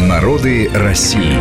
Народы 0.00 0.70
России. 0.72 1.36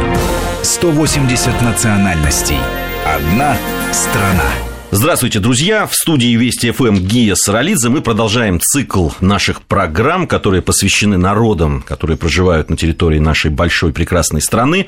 180 0.62 1.62
национальностей. 1.62 2.58
Одна 3.06 3.56
страна. 3.94 4.44
Здравствуйте, 4.92 5.40
друзья! 5.40 5.88
В 5.88 5.96
студии 5.96 6.36
Вести 6.36 6.72
ФМ 6.72 6.98
Гия 6.98 7.36
Саралидзе 7.36 7.88
мы 7.88 8.02
продолжаем 8.02 8.60
цикл 8.60 9.10
наших 9.22 9.62
программ, 9.62 10.28
которые 10.28 10.62
посвящены 10.62 11.18
народам, 11.18 11.82
которые 11.82 12.18
проживают 12.18 12.70
на 12.70 12.76
территории 12.76 13.20
нашей 13.20 13.52
большой 13.52 13.94
прекрасной 13.94 14.42
страны. 14.42 14.88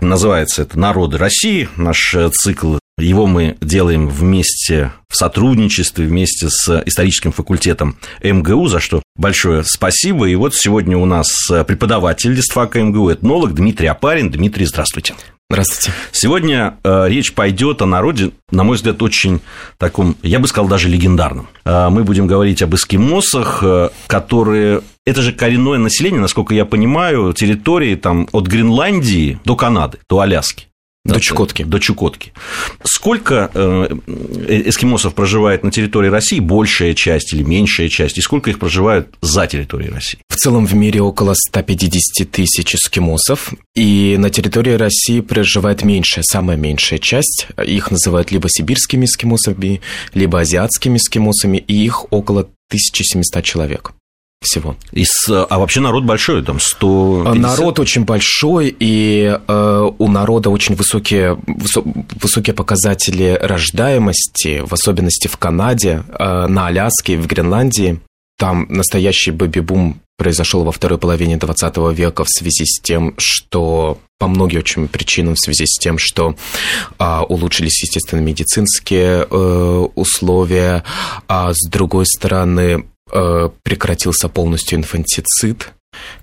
Называется 0.00 0.62
это 0.62 0.76
«Народы 0.76 1.16
России». 1.16 1.68
Наш 1.76 2.16
цикл 2.32 2.78
его 2.98 3.26
мы 3.26 3.56
делаем 3.60 4.08
вместе 4.08 4.92
в 5.08 5.16
сотрудничестве, 5.16 6.06
вместе 6.06 6.48
с 6.48 6.82
историческим 6.86 7.32
факультетом 7.32 7.96
МГУ, 8.22 8.68
за 8.68 8.80
что 8.80 9.02
большое 9.16 9.64
спасибо. 9.64 10.28
И 10.28 10.34
вот 10.34 10.54
сегодня 10.54 10.96
у 10.96 11.04
нас 11.04 11.28
преподаватель 11.66 12.32
листфака 12.32 12.82
МГУ, 12.82 13.12
этнолог 13.12 13.54
Дмитрий 13.54 13.88
Апарин. 13.88 14.30
Дмитрий, 14.30 14.66
здравствуйте. 14.66 15.14
Здравствуйте. 15.48 15.92
Сегодня 16.10 16.76
э, 16.82 17.08
речь 17.08 17.32
пойдет 17.32 17.80
о 17.80 17.86
народе, 17.86 18.32
на 18.50 18.64
мой 18.64 18.76
взгляд, 18.76 19.00
очень 19.00 19.40
таком, 19.78 20.16
я 20.24 20.40
бы 20.40 20.48
сказал, 20.48 20.68
даже 20.68 20.88
легендарном. 20.88 21.48
Э, 21.64 21.88
мы 21.88 22.02
будем 22.02 22.26
говорить 22.26 22.62
об 22.62 22.74
эскимосах, 22.74 23.62
э, 23.62 23.90
которые 24.08 24.80
это 25.04 25.22
же 25.22 25.32
коренное 25.32 25.78
население, 25.78 26.20
насколько 26.20 26.52
я 26.52 26.64
понимаю, 26.64 27.32
территории 27.32 27.94
там, 27.94 28.28
от 28.32 28.48
Гренландии 28.48 29.38
до 29.44 29.54
Канады, 29.54 29.98
до 30.08 30.18
Аляски. 30.18 30.66
До 31.06 31.20
Чукотки. 31.20 31.62
До 31.62 31.78
Чукотки. 31.78 32.32
Сколько 32.84 33.50
э, 33.54 33.88
эскимосов 34.66 35.14
проживает 35.14 35.62
на 35.62 35.70
территории 35.70 36.08
России, 36.08 36.40
большая 36.40 36.94
часть 36.94 37.32
или 37.32 37.42
меньшая 37.42 37.88
часть, 37.88 38.18
и 38.18 38.20
сколько 38.20 38.50
их 38.50 38.58
проживают 38.58 39.14
за 39.20 39.46
территорией 39.46 39.90
России? 39.92 40.18
В 40.28 40.36
целом 40.36 40.66
в 40.66 40.74
мире 40.74 41.00
около 41.00 41.34
150 41.34 42.30
тысяч 42.30 42.74
эскимосов, 42.74 43.52
и 43.74 44.16
на 44.18 44.30
территории 44.30 44.72
России 44.72 45.20
проживает 45.20 45.82
меньшая, 45.82 46.24
самая 46.24 46.56
меньшая 46.56 46.98
часть. 46.98 47.46
Их 47.64 47.90
называют 47.90 48.32
либо 48.32 48.48
сибирскими 48.48 49.04
эскимосами, 49.04 49.80
либо 50.14 50.40
азиатскими 50.40 50.98
эскимосами, 50.98 51.58
и 51.58 51.84
их 51.84 52.12
около 52.12 52.40
1700 52.70 53.44
человек 53.44 53.92
всего. 54.42 54.76
Из, 54.92 55.10
а 55.28 55.58
вообще 55.58 55.80
народ 55.80 56.04
большой, 56.04 56.42
там 56.42 56.60
100 56.60 57.34
Народ 57.34 57.78
очень 57.78 58.04
большой, 58.04 58.74
и 58.78 59.38
э, 59.46 59.90
у 59.98 60.08
народа 60.08 60.50
очень 60.50 60.74
высокие, 60.74 61.38
высо, 61.46 61.82
высокие 62.20 62.54
показатели 62.54 63.38
рождаемости, 63.40 64.62
в 64.64 64.72
особенности 64.72 65.28
в 65.28 65.36
Канаде, 65.36 66.04
э, 66.08 66.46
на 66.46 66.66
Аляске, 66.68 67.18
в 67.18 67.26
Гренландии. 67.26 68.00
Там 68.38 68.66
настоящий 68.68 69.30
бэби-бум 69.30 70.00
произошел 70.18 70.64
во 70.64 70.72
второй 70.72 70.98
половине 70.98 71.36
20 71.36 71.76
века 71.92 72.24
в 72.24 72.28
связи 72.28 72.64
с 72.64 72.80
тем, 72.80 73.14
что 73.18 73.98
по 74.18 74.28
многим 74.28 74.60
очень 74.60 74.88
причинам, 74.88 75.34
в 75.34 75.38
связи 75.38 75.66
с 75.66 75.78
тем, 75.78 75.98
что 75.98 76.36
а, 76.98 77.22
улучшились, 77.22 77.82
естественно, 77.82 78.20
медицинские 78.20 79.26
э, 79.30 79.86
условия, 79.94 80.84
а 81.28 81.52
с 81.52 81.68
другой 81.68 82.06
стороны, 82.06 82.86
прекратился 83.08 84.28
полностью 84.28 84.78
инфантицид, 84.78 85.72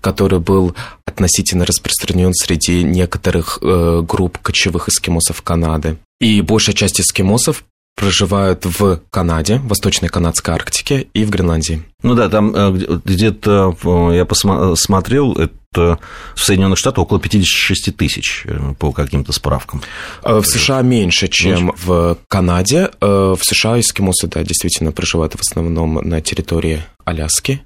который 0.02 0.40
был 0.40 0.76
относительно 1.06 1.66
распространен 1.66 2.34
среди 2.34 2.84
некоторых 2.84 3.60
э, 3.62 4.02
групп 4.02 4.38
кочевых 4.40 4.90
эскимосов 4.90 5.42
Канады. 5.42 5.98
И 6.20 6.42
большая 6.42 6.76
часть 6.76 7.00
эскимосов 7.00 7.64
проживают 7.96 8.66
в 8.66 9.02
Канаде, 9.10 9.58
в 9.58 9.68
Восточной 9.68 10.10
Канадской 10.10 10.56
Арктике 10.56 11.08
и 11.14 11.26
в 11.26 11.30
Гренландии. 11.30 11.84
Ну 12.02 12.16
да, 12.16 12.30
там 12.30 12.54
э, 12.56 13.00
где-то 13.06 13.76
я 14.14 14.26
посмотрел, 14.26 15.38
в 15.78 16.00
Соединенных 16.36 16.78
Штатах 16.78 17.04
около 17.04 17.20
56 17.20 17.96
тысяч 17.96 18.46
по 18.80 18.92
каким-то 18.92 19.32
справкам. 19.32 19.82
В 20.24 20.44
США 20.44 20.82
меньше, 20.82 21.28
чем 21.28 21.68
меньше. 21.68 21.78
в 21.86 22.18
Канаде. 22.28 22.92
В 23.02 23.40
США 23.42 23.80
эскимосы, 23.80 24.28
да, 24.28 24.44
действительно 24.44 24.92
проживают 24.92 25.34
в 25.34 25.42
основном 25.42 25.96
на 25.96 26.22
территории 26.22 26.84
Аляски. 27.06 27.64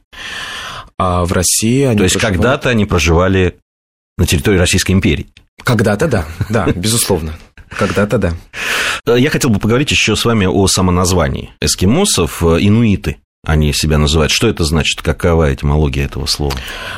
А 0.97 1.25
в 1.25 1.31
России 1.31 1.83
они 1.83 1.97
То 1.97 2.03
есть 2.03 2.15
проживают... 2.15 2.37
когда-то 2.37 2.69
они 2.69 2.85
проживали 2.85 3.55
на 4.17 4.25
территории 4.25 4.57
Российской 4.57 4.93
империи? 4.93 5.27
Когда-то, 5.63 6.07
да, 6.07 6.25
да, 6.49 6.71
безусловно. 6.75 7.33
Когда-то 7.69 8.17
да. 8.17 8.33
Я 9.17 9.29
хотел 9.29 9.49
бы 9.49 9.59
поговорить 9.59 9.91
еще 9.91 10.15
с 10.15 10.25
вами 10.25 10.45
о 10.45 10.67
самоназвании 10.67 11.51
эскимосов, 11.61 12.41
э, 12.43 12.57
инуиты 12.61 13.17
они 13.47 13.71
себя 13.73 13.97
называют. 13.97 14.31
Что 14.31 14.47
это 14.47 14.63
значит? 14.65 15.01
Какова 15.01 15.53
этимология 15.53 16.05
этого 16.05 16.25
слова? 16.25 16.53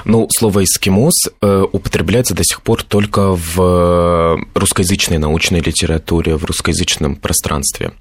Ну, 0.06 0.28
слово 0.32 0.64
«эскимос» 0.64 1.14
э, 1.42 1.64
употребляется 1.72 2.34
до 2.34 2.44
сих 2.44 2.64
пор 2.64 2.84
только 2.84 3.36
в 3.36 4.40
русскоязычной 4.56 5.20
научной 5.20 5.60
литературе, 5.60 6.36
в 6.36 6.46
русскоязычном 6.46 7.18
пространстве. 7.18 7.92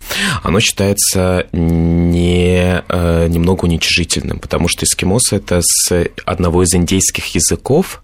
Оно 0.42 0.60
считается 0.60 1.46
не, 1.52 2.82
э, 2.88 3.26
немного 3.28 3.64
уничижительным, 3.64 4.38
потому 4.38 4.68
что 4.68 4.86
эскимос– 4.86 5.32
это 5.32 5.60
с 5.62 6.08
одного 6.24 6.62
из 6.62 6.74
индейских 6.74 7.26
языков 7.34 8.02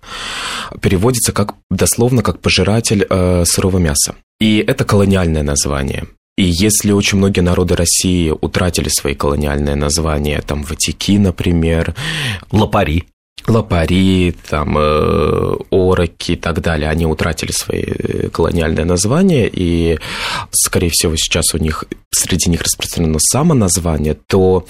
переводится 0.81 1.33
как 1.33 1.55
дословно 1.71 2.23
как 2.23 2.41
«пожиратель 2.41 3.07
э, 3.09 3.45
сырого 3.47 3.79
мяса». 3.79 4.15
И 4.41 4.59
это 4.59 4.85
колониальное 4.85 5.43
название. 5.43 6.07
И 6.37 6.45
если 6.45 6.91
очень 6.91 7.19
многие 7.19 7.41
народы 7.41 7.77
России 7.77 8.31
утратили 8.31 8.89
свои 8.89 9.15
колониальные 9.15 9.77
названия, 9.77 10.43
там 10.45 10.65
Ватики, 10.65 11.17
например, 11.17 11.95
Лапари, 12.51 13.05
Лапари, 13.47 14.35
там, 14.49 14.77
э, 14.79 15.57
Ороки 15.71 16.33
и 16.33 16.37
так 16.37 16.61
далее, 16.61 16.89
они 16.89 17.07
утратили 17.07 17.53
свои 17.53 17.85
э, 17.85 18.29
колониальные 18.31 18.85
названия, 18.85 19.49
и, 19.53 19.99
скорее 20.51 20.91
всего, 20.91 21.15
сейчас 21.17 21.55
у 21.55 21.59
них, 21.59 21.85
среди 22.11 22.51
них 22.51 22.63
распространено 22.63 23.19
самоназвание, 23.21 24.17
то 24.27 24.67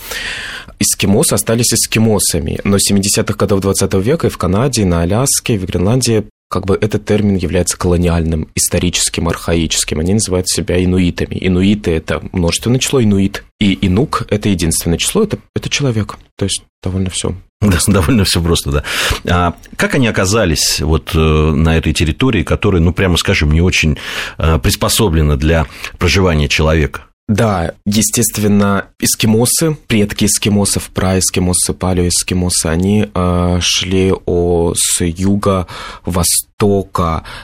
эскимосы 0.81 1.35
остались 1.35 1.73
эскимосами. 1.73 2.61
Но 2.65 2.77
70-х 2.77 3.35
годов 3.35 3.61
20 3.61 3.95
века 3.95 4.27
и 4.27 4.31
в 4.31 4.39
Канаде, 4.39 4.83
и 4.83 4.87
на 4.87 5.03
Аляске, 5.03 5.55
и 5.55 5.59
в 5.59 5.67
Гренландии 5.67 6.25
как 6.55 6.67
бы 6.67 6.79
этот 6.81 7.05
термин 7.05 7.35
является 7.35 7.77
колониальным, 7.77 8.47
историческим, 8.55 9.29
архаическим. 9.29 9.99
Они 9.99 10.15
называют 10.15 10.49
себя 10.49 10.83
инуитами. 10.83 11.37
Инуиты– 11.41 11.91
это 11.97 12.23
множественное 12.31 12.79
число, 12.79 13.03
инуит. 13.03 13.43
И 13.59 13.77
инук– 13.85 14.25
это 14.31 14.49
единственное 14.49 14.97
число, 14.97 15.25
это, 15.25 15.39
это 15.57 15.69
человек. 15.69 16.17
То 16.39 16.45
есть 16.45 16.63
довольно 16.81 17.11
все 17.11 17.35
да, 17.61 17.79
довольно 17.89 18.23
все 18.23 18.41
просто, 18.41 18.71
да. 18.71 18.85
А 19.29 19.55
как 19.77 19.97
они 19.97 20.07
оказались 20.07 20.81
вот 20.81 21.11
э, 21.13 21.19
на 21.19 21.77
этой 21.77 21.93
территории, 21.93 22.45
которая, 22.45 22.81
ну, 22.81 22.93
прямо 22.93 23.17
скажем, 23.17 23.51
не 23.51 23.61
очень 23.61 23.99
э, 24.39 24.59
приспособлена 24.61 25.37
для 25.37 25.67
проживания 25.99 26.47
человека? 26.47 27.07
Да, 27.27 27.73
естественно, 27.87 28.89
эскимосы, 28.99 29.77
предки 29.87 30.27
эскимосов, 30.27 30.91
праэскимосы, 30.91 31.73
палеоэскимосы, 31.73 32.67
они 32.67 33.09
э, 33.15 33.59
шли 33.63 34.13
о, 34.27 34.75
с 34.77 35.03
юга-востока 35.03 35.65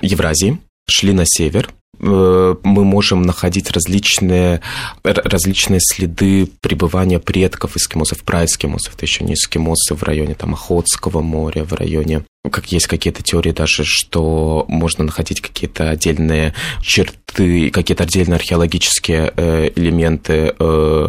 Евразии, 0.02 0.58
шли 0.86 1.14
на 1.14 1.24
север, 1.24 1.70
э, 1.98 2.56
мы 2.62 2.84
можем 2.84 3.22
находить 3.22 3.70
различные, 3.70 4.60
различные 5.02 5.80
следы 5.80 6.46
пребывания 6.60 7.18
предков 7.18 7.74
эскимосов, 7.76 8.22
праэскимосов, 8.22 8.96
это 8.96 9.06
еще 9.06 9.24
не 9.24 9.32
эскимосы 9.32 9.94
в 9.94 10.02
районе 10.02 10.34
там, 10.34 10.52
Охотского 10.52 11.22
моря, 11.22 11.64
в 11.64 11.72
районе 11.72 12.26
как 12.48 12.72
есть 12.72 12.86
какие-то 12.86 13.22
теории 13.22 13.52
даже, 13.52 13.84
что 13.84 14.64
можно 14.66 15.04
находить 15.04 15.42
какие-то 15.42 15.90
отдельные 15.90 16.54
черты, 16.80 17.70
какие-то 17.70 18.04
отдельные 18.04 18.36
археологические 18.36 19.32
э, 19.36 19.70
элементы 19.76 20.54
э, 20.58 21.08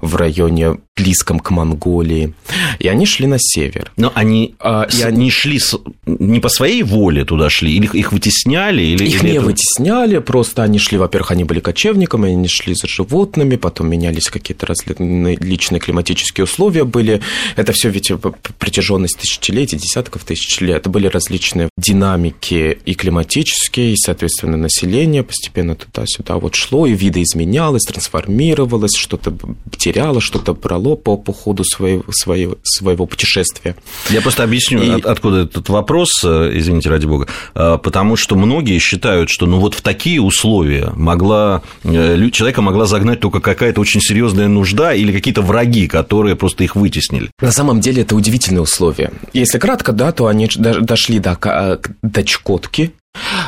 в 0.00 0.16
районе 0.16 0.78
близком 0.96 1.40
к 1.40 1.50
Монголии. 1.50 2.34
И 2.78 2.88
они 2.88 3.06
шли 3.06 3.26
на 3.26 3.36
север. 3.38 3.92
Но 3.96 4.12
они, 4.14 4.54
а, 4.60 4.86
и 4.92 5.02
они 5.02 5.30
шли 5.30 5.58
с, 5.58 5.76
не 6.06 6.40
по 6.40 6.48
своей 6.48 6.82
воле 6.82 7.24
туда 7.24 7.50
шли, 7.50 7.72
или 7.76 7.88
их 7.98 8.12
вытесняли? 8.12 8.82
Или, 8.82 9.04
их 9.06 9.22
или 9.22 9.30
не 9.30 9.36
это... 9.36 9.46
вытесняли, 9.46 10.18
просто 10.18 10.62
они 10.62 10.78
шли, 10.78 10.98
во-первых, 10.98 11.32
они 11.32 11.44
были 11.44 11.60
кочевниками, 11.60 12.30
они 12.30 12.48
шли 12.48 12.74
за 12.74 12.86
животными, 12.86 13.56
потом 13.56 13.88
менялись 13.88 14.28
какие-то 14.28 14.66
различные 14.66 15.80
климатические 15.80 16.44
условия 16.44 16.84
были. 16.84 17.20
Это 17.56 17.72
все 17.72 17.90
ведь 17.90 18.12
протяженность 18.58 19.18
тысячелетий, 19.18 19.78
десятков 19.78 20.24
тысяч 20.24 20.60
лет. 20.64 20.78
Это 20.78 20.90
были 20.90 21.06
различные 21.06 21.68
динамики 21.76 22.78
и 22.84 22.94
климатические, 22.94 23.92
и, 23.92 23.96
соответственно, 23.96 24.56
население 24.56 25.22
постепенно 25.22 25.74
туда-сюда 25.74 26.36
вот 26.36 26.54
шло, 26.54 26.86
и 26.86 26.94
видоизменялось, 26.94 27.84
трансформировалось, 27.84 28.96
что-то 28.96 29.36
теряло, 29.76 30.20
что-то 30.20 30.54
брало 30.54 30.96
по, 30.96 31.16
по 31.16 31.32
ходу 31.32 31.64
своего, 31.64 32.04
своего, 32.10 32.56
своего 32.62 33.06
путешествия. 33.06 33.76
Я 34.10 34.20
просто 34.20 34.42
объясню, 34.42 34.82
и... 34.82 34.90
от, 34.90 35.06
откуда 35.06 35.42
этот 35.42 35.68
вопрос, 35.68 36.22
э, 36.24 36.52
извините, 36.54 36.88
ради 36.90 37.06
бога, 37.06 37.28
э, 37.54 37.78
потому 37.82 38.16
что 38.16 38.36
многие 38.36 38.78
считают, 38.78 39.30
что 39.30 39.46
ну 39.46 39.58
вот 39.58 39.74
в 39.74 39.82
такие 39.82 40.20
условия 40.20 40.90
могла, 40.94 41.62
э, 41.82 42.30
человека 42.30 42.62
могла 42.62 42.86
загнать 42.86 43.20
только 43.20 43.40
какая-то 43.40 43.80
очень 43.80 44.00
серьезная 44.00 44.48
нужда 44.48 44.94
или 44.94 45.12
какие-то 45.12 45.42
враги, 45.42 45.86
которые 45.86 46.36
просто 46.36 46.64
их 46.64 46.76
вытеснили. 46.76 47.30
На 47.40 47.52
самом 47.52 47.80
деле 47.80 48.02
это 48.02 48.16
удивительные 48.16 48.62
условия. 48.62 49.12
Если 49.32 49.58
кратко, 49.58 49.92
да, 49.92 50.12
то 50.12 50.26
они 50.26 50.44
дошли 50.56 51.18
до, 51.18 51.80
до 52.02 52.24
Чукотки, 52.24 52.92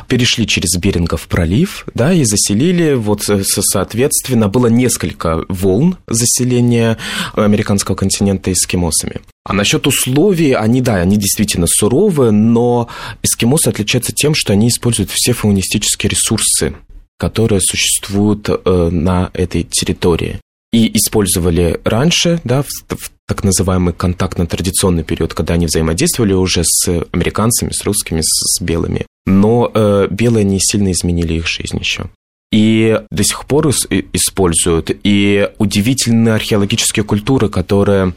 перешли 0.09 0.47
через 0.47 0.79
Берингов 0.79 1.27
пролив, 1.29 1.87
да, 1.95 2.13
и 2.13 2.25
заселили, 2.25 2.95
вот, 2.95 3.23
соответственно, 3.25 4.49
было 4.49 4.69
несколько 4.69 5.45
волн 5.49 5.99
заселения 6.07 6.99
американского 7.35 7.97
континента 7.97 8.53
эскимосами. 8.53 9.21
А 9.45 9.53
насчет 9.53 9.87
условий, 9.87 10.53
они, 10.53 10.81
да, 10.81 10.97
они 10.97 11.17
действительно 11.17 11.67
суровые, 11.69 12.31
но 12.31 12.89
эскимосы 13.23 13.69
отличаются 13.69 14.13
тем, 14.13 14.35
что 14.35 14.53
они 14.53 14.69
используют 14.69 15.11
все 15.11 15.33
фаунистические 15.33 16.11
ресурсы, 16.11 16.75
которые 17.19 17.61
существуют 17.61 18.49
э, 18.49 18.89
на 18.91 19.31
этой 19.35 19.63
территории 19.63 20.41
и 20.73 20.97
использовали 20.97 21.81
раньше, 21.85 22.41
да, 22.45 22.63
в, 22.63 22.69
в 22.97 23.11
так 23.27 23.43
называемый 23.45 23.93
контактно-традиционный 23.93 25.03
период, 25.03 25.35
когда 25.35 25.55
они 25.55 25.67
взаимодействовали 25.67 26.33
уже 26.33 26.63
с 26.65 26.89
американцами, 27.13 27.73
с 27.73 27.85
русскими, 27.85 28.21
с, 28.21 28.59
с 28.59 28.61
белыми. 28.61 29.07
Но 29.27 29.71
э, 29.75 30.07
белые 30.11 30.45
не 30.45 30.61
сильно 30.61 30.93
изменили 30.93 31.35
их 31.35 31.49
жизнь 31.49 31.79
еще. 31.79 32.07
И 32.53 33.01
до 33.11 33.25
сих 33.25 33.45
пор 33.47 33.69
используют. 33.69 34.91
И 35.03 35.51
удивительные 35.59 36.35
археологические 36.35 37.05
культуры, 37.05 37.49
которые 37.49 38.15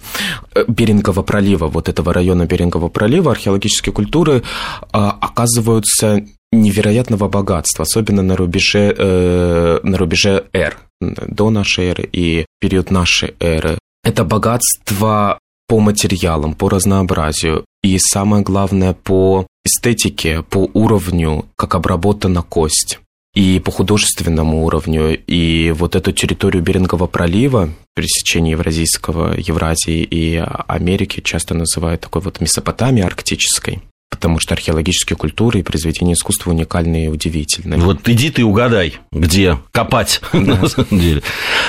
э, 0.54 0.63
Берингового 0.68 1.24
пролива, 1.24 1.68
вот 1.68 1.90
этого 1.90 2.13
района 2.13 2.45
Берингового 2.45 2.90
пролива, 2.90 3.31
археологические 3.31 3.92
культуры 3.92 4.38
э, 4.38 4.42
оказываются 4.92 6.24
невероятного 6.52 7.28
богатства, 7.28 7.84
особенно 7.84 8.22
на 8.22 8.36
рубеже, 8.36 8.94
э, 8.95 9.80
на 9.81 9.98
рубеже 9.98 10.45
эр, 10.54 10.78
до 11.01 11.50
нашей 11.50 11.86
эры 11.88 12.10
и 12.12 12.46
период 12.60 12.92
нашей 12.92 13.34
эры. 13.40 13.78
Это 14.04 14.24
богатство 14.24 15.40
по 15.68 15.80
материалам, 15.80 16.56
по 16.56 16.69
разнообразию 16.69 17.66
и 17.84 17.98
самое 18.00 18.44
главное 18.44 18.94
по 18.94 19.48
эстетике, 19.66 20.42
по 20.42 20.69
уровню, 20.74 21.46
как 21.56 21.75
обработана 21.75 22.42
кость 22.42 23.00
и 23.36 23.60
по 23.60 23.72
художественному 23.72 24.66
уровню. 24.66 25.19
И 25.28 25.72
вот 25.72 25.96
эту 25.96 26.12
территорию 26.12 26.63
Берингового 26.63 27.07
пролива, 27.07 27.69
пересечение 27.95 28.54
Евразийского, 28.54 29.36
Евразии 29.38 30.02
и 30.04 30.44
Америки 30.68 31.22
часто 31.22 31.54
называют 31.54 32.02
такой 32.02 32.22
вот 32.22 32.42
Месопотамией 32.42 33.06
арктической 33.06 33.81
потому 34.19 34.42
что 34.42 34.54
археологические 34.54 35.16
культуры 35.16 35.60
и 35.60 35.63
произведения 35.63 36.12
искусства 36.12 36.51
уникальные 36.51 37.06
и 37.06 37.07
удивительные. 37.07 37.80
Вот 37.80 38.07
иди 38.10 38.30
ты 38.30 38.44
угадай, 38.44 38.98
где 39.13 39.57
копать, 39.71 40.19
да. 40.33 40.39
на 40.62 40.68
самом 40.68 41.00
деле. 41.00 41.24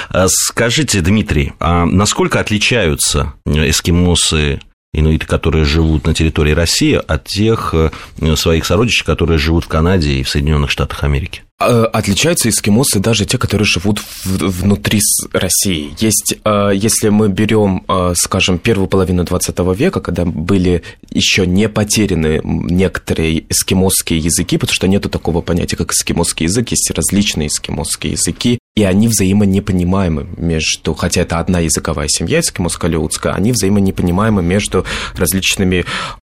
А 0.08 0.26
скажите, 0.28 1.00
Дмитрий, 1.00 1.52
а 1.60 1.86
насколько 1.86 2.40
отличаются 2.40 3.34
эскимосы 3.46 4.58
инуиты, 4.92 5.26
которые 5.26 5.64
живут 5.64 6.08
на 6.08 6.12
территории 6.12 6.50
России, 6.50 7.00
от 7.06 7.24
тех 7.24 7.72
э, 7.72 7.90
своих 8.34 8.66
сородичей, 8.66 9.04
которые 9.04 9.38
живут 9.38 9.66
в 9.66 9.68
Канаде 9.68 10.14
и 10.14 10.24
в 10.24 10.28
Соединенных 10.28 10.72
Штатах 10.72 11.04
Америки? 11.04 11.42
Э, 11.62 11.84
отличаются 11.92 12.48
эскимосы 12.48 13.00
даже 13.00 13.26
те, 13.26 13.36
которые 13.36 13.66
живут 13.66 14.00
внутри 14.24 15.00
России. 15.32 15.94
Есть, 15.98 16.36
э, 16.42 16.70
если 16.74 17.10
мы 17.10 17.28
берем, 17.28 17.84
скажем, 18.14 18.58
первую 18.58 18.88
половину 18.88 19.24
20 19.24 19.74
века, 19.74 20.00
когда 20.00 20.24
были 20.24 20.82
еще 21.10 21.46
не 21.46 21.68
потеряны 21.68 22.40
некоторые 22.42 23.44
эскимосские 23.50 24.20
языки, 24.20 24.56
потому 24.56 24.74
что 24.74 24.88
нету 24.88 25.10
такого 25.10 25.42
понятия, 25.42 25.76
как 25.76 25.92
эскимосский 25.92 26.44
язык, 26.44 26.70
есть 26.70 26.90
различные 26.90 27.48
эскимосские 27.48 28.12
языки, 28.12 28.58
и 28.74 28.84
они 28.84 29.08
взаимонепонимаемы 29.08 30.28
между, 30.36 30.94
хотя 30.94 31.22
это 31.22 31.38
одна 31.38 31.60
языковая 31.60 32.08
семья 32.08 32.40
эскимоско-алеутская, 32.40 33.34
они 33.34 33.52
взаимонепонимаемы 33.52 34.42
между 34.42 34.86
различными 35.14 35.84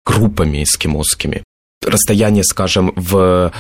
группами 0.04 0.64
эскимосскими. 0.64 1.44
Расстояние, 1.86 2.44
скажем, 2.44 2.92
в 2.96 3.52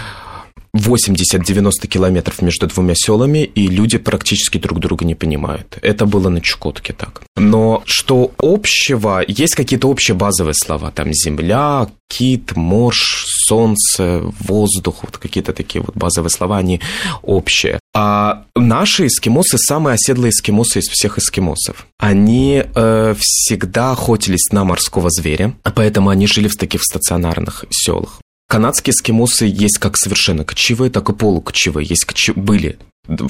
80-90 0.76 1.86
километров 1.86 2.42
между 2.42 2.66
двумя 2.66 2.94
селами, 2.94 3.44
и 3.44 3.66
люди 3.66 3.98
практически 3.98 4.58
друг 4.58 4.78
друга 4.80 5.04
не 5.04 5.14
понимают. 5.14 5.78
Это 5.82 6.06
было 6.06 6.28
на 6.28 6.40
Чукотке 6.40 6.92
так. 6.92 7.22
Но 7.36 7.82
что 7.86 8.32
общего, 8.38 9.22
есть 9.26 9.54
какие-то 9.54 9.88
общие 9.88 10.14
базовые 10.14 10.54
слова, 10.54 10.90
там 10.90 11.12
земля, 11.12 11.88
кит, 12.08 12.56
морж, 12.56 13.24
солнце, 13.48 14.22
воздух, 14.40 14.98
вот 15.02 15.18
какие-то 15.18 15.52
такие 15.52 15.82
вот 15.82 15.96
базовые 15.96 16.30
слова, 16.30 16.58
они 16.58 16.80
общие. 17.22 17.78
А 17.94 18.44
наши 18.54 19.06
эскимосы 19.06 19.58
самые 19.58 19.94
оседлые 19.94 20.30
эскимосы 20.30 20.80
из 20.80 20.88
всех 20.88 21.18
эскимосов. 21.18 21.86
Они 21.98 22.62
э, 22.62 23.14
всегда 23.18 23.92
охотились 23.92 24.50
на 24.52 24.64
морского 24.64 25.08
зверя, 25.10 25.54
поэтому 25.74 26.10
они 26.10 26.26
жили 26.26 26.48
в 26.48 26.56
таких 26.56 26.82
стационарных 26.82 27.64
селах. 27.70 28.20
Канадские 28.50 28.92
эскимосы 28.92 29.44
есть 29.44 29.78
как 29.78 29.96
совершенно 29.96 30.44
кочевые, 30.44 30.90
так 30.90 31.08
и 31.08 31.12
полукочевые. 31.12 31.86
Есть 31.88 32.04
коче... 32.04 32.32
были 32.32 32.78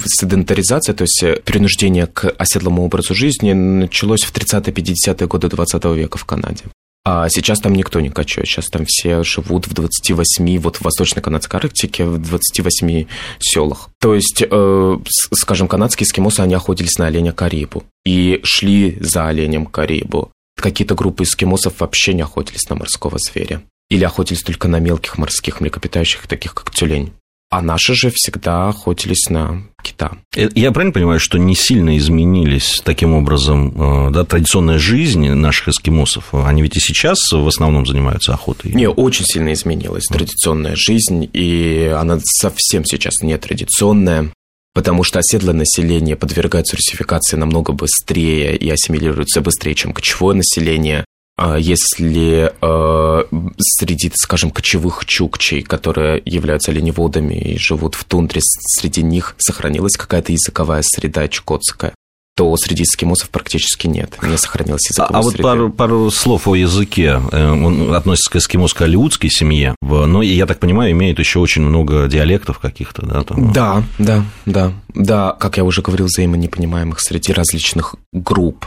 седентаризация, 0.06 0.94
то 0.94 1.02
есть 1.02 1.22
э, 1.22 1.42
принуждение 1.44 2.06
к 2.06 2.26
оседлому 2.38 2.84
образу 2.84 3.14
жизни 3.14 3.52
началось 3.52 4.22
в 4.22 4.32
30-50-е 4.32 5.26
годы 5.28 5.48
20 5.48 5.84
века 5.84 6.16
в 6.16 6.24
Канаде. 6.24 6.64
А 7.04 7.28
сейчас 7.28 7.60
там 7.60 7.74
никто 7.74 8.00
не 8.00 8.08
кочует, 8.08 8.46
сейчас 8.46 8.68
там 8.68 8.86
все 8.86 9.22
живут 9.22 9.66
в 9.66 9.74
28, 9.74 10.58
вот 10.58 10.76
в 10.76 10.82
Восточной 10.82 11.22
Канадской 11.22 11.60
Арктике, 11.60 12.06
в 12.06 12.18
28 12.18 13.04
селах. 13.40 13.90
То 14.00 14.14
есть, 14.14 14.42
э, 14.50 14.98
скажем, 15.34 15.68
канадские 15.68 16.06
эскимосы, 16.06 16.40
они 16.40 16.54
охотились 16.54 16.96
на 16.96 17.08
оленя 17.08 17.34
Карибу 17.34 17.84
и 18.06 18.40
шли 18.42 18.96
за 19.00 19.26
оленем 19.26 19.66
Карибу. 19.66 20.32
Какие-то 20.56 20.94
группы 20.94 21.24
эскимосов 21.24 21.80
вообще 21.80 22.14
не 22.14 22.22
охотились 22.22 22.70
на 22.70 22.76
морского 22.76 23.18
зверя 23.18 23.60
или 23.90 24.04
охотились 24.04 24.42
только 24.42 24.68
на 24.68 24.78
мелких 24.78 25.18
морских 25.18 25.60
млекопитающих, 25.60 26.26
таких 26.26 26.54
как 26.54 26.70
тюлень. 26.70 27.12
А 27.50 27.62
наши 27.62 27.94
же 27.94 28.12
всегда 28.14 28.68
охотились 28.68 29.28
на 29.28 29.64
кита. 29.82 30.12
Э, 30.36 30.48
я 30.54 30.70
правильно 30.70 30.92
понимаю, 30.92 31.18
что 31.18 31.36
не 31.36 31.56
сильно 31.56 31.98
изменились 31.98 32.80
таким 32.84 33.12
образом 33.12 34.08
э, 34.08 34.10
да, 34.12 34.24
традиционная 34.24 34.78
жизнь 34.78 35.28
наших 35.30 35.68
эскимосов? 35.68 36.32
Они 36.32 36.62
ведь 36.62 36.76
и 36.76 36.80
сейчас 36.80 37.18
в 37.32 37.46
основном 37.46 37.86
занимаются 37.86 38.32
охотой? 38.34 38.70
Не, 38.72 38.88
очень 38.88 39.24
сильно 39.24 39.52
изменилась 39.52 40.04
традиционная 40.04 40.76
жизнь, 40.76 41.28
и 41.32 41.92
она 41.92 42.20
совсем 42.22 42.84
сейчас 42.84 43.20
не 43.22 43.36
традиционная 43.36 44.30
потому 44.72 45.02
что 45.02 45.18
оседлое 45.18 45.52
население 45.52 46.16
подвергается 46.16 46.76
русификации 46.76 47.36
намного 47.36 47.72
быстрее 47.72 48.56
и 48.56 48.70
ассимилируется 48.70 49.40
быстрее, 49.40 49.74
чем 49.74 49.92
кочевое 49.92 50.36
население. 50.36 51.04
А 51.42 51.58
если 51.58 52.52
э, 52.60 53.24
среди, 53.58 54.12
скажем, 54.14 54.50
кочевых 54.50 55.06
чукчей, 55.06 55.62
которые 55.62 56.20
являются 56.26 56.70
оленеводами 56.70 57.32
и 57.32 57.56
живут 57.56 57.94
в 57.94 58.04
тундре, 58.04 58.42
среди 58.42 59.02
них 59.02 59.36
сохранилась 59.38 59.96
какая-то 59.96 60.32
языковая 60.32 60.82
среда 60.84 61.28
чукотская 61.28 61.94
то 62.40 62.56
среди 62.56 62.84
эскимосов 62.84 63.28
практически 63.28 63.86
нет, 63.86 64.16
не 64.22 64.38
сохранилась 64.38 64.88
языковая 64.88 65.12
А, 65.12 65.18
а 65.18 65.22
вот 65.22 65.36
пару, 65.36 65.70
пару 65.70 66.10
слов 66.10 66.48
о 66.48 66.54
языке. 66.54 67.20
Э, 67.32 67.50
он 67.50 67.94
относится 67.94 68.30
к 68.30 68.36
эскимоско-алиутской 68.36 69.28
семье, 69.28 69.74
но, 69.82 70.22
я 70.22 70.46
так 70.46 70.58
понимаю, 70.58 70.92
имеет 70.92 71.18
еще 71.18 71.38
очень 71.38 71.60
много 71.60 72.08
диалектов 72.08 72.58
каких-то, 72.58 73.04
да? 73.04 73.24
Там... 73.24 73.52
Да, 73.52 73.82
да, 73.98 74.24
да. 74.46 74.72
Да, 74.94 75.36
как 75.38 75.56
я 75.56 75.64
уже 75.64 75.82
говорил, 75.82 76.06
взаимонепонимаемых 76.06 77.00
среди 77.00 77.32
различных 77.32 77.94
групп. 78.12 78.66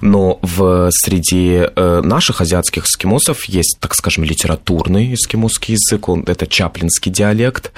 Но 0.00 0.38
в 0.42 0.90
среди 0.90 1.62
э, 1.64 2.00
наших 2.02 2.40
азиатских 2.40 2.86
эскимосов 2.86 3.44
есть, 3.44 3.76
так 3.80 3.94
скажем, 3.94 4.24
литературный 4.24 5.14
эскимосский 5.14 5.74
язык, 5.74 6.08
он, 6.08 6.24
это 6.26 6.46
чаплинский 6.46 7.12
диалект, 7.12 7.72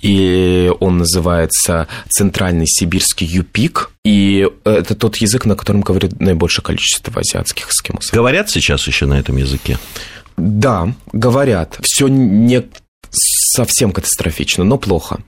и 0.00 0.70
он 0.80 0.98
называется 0.98 1.86
центральный 2.08 2.66
сибирский 2.66 3.26
юпик, 3.26 3.90
и 4.04 4.48
это 4.64 4.94
тот 4.94 5.16
язык, 5.16 5.44
на 5.44 5.56
котором 5.56 5.82
говорит 5.82 6.20
наибольшее 6.20 6.64
количество 6.64 7.12
азиатских 7.20 7.70
эскимосов. 7.70 8.14
Говорят 8.14 8.48
сейчас 8.48 8.86
еще 8.86 9.06
на 9.06 9.18
этом 9.18 9.36
языке? 9.36 9.78
Да, 10.36 10.94
говорят. 11.12 11.78
Все 11.82 12.08
не 12.08 12.66
совсем 13.10 13.92
катастрофично, 13.92 14.64
но 14.64 14.78
плохо. 14.78 15.20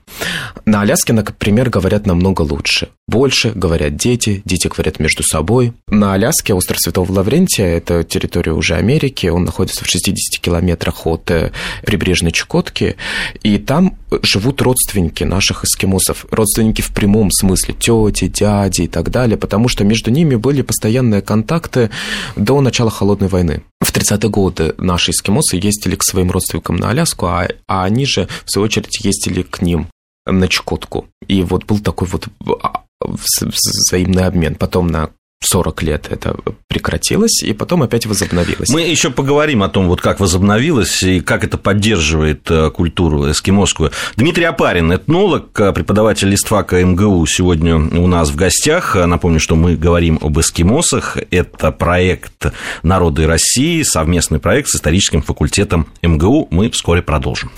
На 0.65 0.81
Аляске, 0.81 1.13
например, 1.13 1.69
говорят 1.69 2.07
намного 2.07 2.41
лучше. 2.41 2.89
Больше 3.05 3.51
говорят 3.51 3.97
дети, 3.97 4.41
дети 4.45 4.69
говорят 4.69 4.99
между 4.99 5.23
собой. 5.23 5.73
На 5.87 6.13
Аляске 6.13 6.53
остров 6.53 6.79
Святого 6.79 7.11
Лаврентия, 7.11 7.65
это 7.65 8.05
территория 8.05 8.53
уже 8.53 8.75
Америки, 8.75 9.27
он 9.27 9.43
находится 9.43 9.83
в 9.83 9.87
60 9.89 10.41
километрах 10.41 11.05
от 11.05 11.29
э, 11.29 11.51
прибрежной 11.85 12.31
Чукотки, 12.31 12.95
и 13.41 13.57
там 13.57 13.97
живут 14.21 14.61
родственники 14.61 15.25
наших 15.25 15.65
эскимосов, 15.65 16.25
родственники 16.31 16.81
в 16.81 16.91
прямом 16.91 17.29
смысле, 17.29 17.73
тети, 17.73 18.29
дяди 18.29 18.83
и 18.83 18.87
так 18.87 19.11
далее, 19.11 19.37
потому 19.37 19.67
что 19.67 19.83
между 19.83 20.09
ними 20.09 20.35
были 20.35 20.61
постоянные 20.61 21.21
контакты 21.21 21.89
до 22.37 22.61
начала 22.61 22.89
Холодной 22.89 23.27
войны. 23.27 23.63
В 23.81 23.93
30-е 23.93 24.29
годы 24.29 24.75
наши 24.77 25.11
эскимосы 25.11 25.57
ездили 25.57 25.95
к 25.95 26.03
своим 26.03 26.31
родственникам 26.31 26.77
на 26.77 26.89
Аляску, 26.89 27.25
а, 27.25 27.49
а 27.67 27.83
они 27.83 28.05
же, 28.05 28.29
в 28.45 28.51
свою 28.51 28.65
очередь, 28.65 29.03
ездили 29.03 29.41
к 29.41 29.61
ним 29.61 29.87
на 30.25 30.47
Чукотку. 30.47 31.07
И 31.27 31.43
вот 31.43 31.65
был 31.65 31.79
такой 31.79 32.07
вот 32.07 32.27
а, 32.61 32.82
взаимный 33.05 34.25
обмен. 34.25 34.55
Потом 34.55 34.87
на 34.87 35.09
40 35.45 35.83
лет 35.83 36.07
это 36.09 36.35
прекратилось, 36.67 37.43
и 37.43 37.53
потом 37.53 37.83
опять 37.83 38.05
возобновилось. 38.05 38.69
Мы 38.69 38.81
еще 38.81 39.09
поговорим 39.09 39.63
о 39.63 39.69
том, 39.69 39.87
вот 39.87 40.01
как 40.01 40.19
возобновилось 40.19 41.03
и 41.03 41.19
как 41.19 41.43
это 41.43 41.57
поддерживает 41.57 42.49
э, 42.49 42.71
культуру 42.71 43.29
эскимосскую. 43.29 43.91
Дмитрий 44.15 44.45
Апарин, 44.45 44.91
этнолог, 44.91 45.59
э, 45.59 45.71
преподаватель 45.73 46.29
листвака 46.29 46.83
МГУ, 46.83 47.25
сегодня 47.25 47.75
у 47.75 48.07
нас 48.07 48.29
в 48.29 48.35
гостях. 48.35 48.95
Напомню, 48.95 49.39
что 49.39 49.55
мы 49.55 49.75
говорим 49.75 50.19
об 50.21 50.39
эскимосах. 50.39 51.17
Это 51.29 51.71
проект 51.71 52.53
«Народы 52.81 53.27
России», 53.27 53.83
совместный 53.83 54.39
проект 54.39 54.69
с 54.69 54.75
историческим 54.75 55.21
факультетом 55.21 55.87
МГУ. 56.01 56.47
Мы 56.51 56.69
вскоре 56.69 57.01
продолжим. 57.01 57.51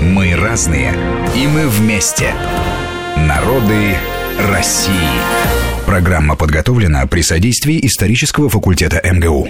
Мы 0.00 0.34
разные, 0.34 0.94
и 1.36 1.46
мы 1.46 1.68
вместе. 1.68 2.34
Народы 3.16 3.96
России. 4.38 4.92
Программа 5.86 6.34
подготовлена 6.36 7.06
при 7.06 7.22
содействии 7.22 7.84
исторического 7.86 8.48
факультета 8.48 9.00
МГУ. 9.04 9.42